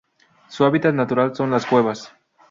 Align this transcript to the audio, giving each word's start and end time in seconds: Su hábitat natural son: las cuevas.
Su 0.47 0.65
hábitat 0.65 0.95
natural 0.95 1.35
son: 1.35 1.51
las 1.51 1.67
cuevas. 1.67 2.11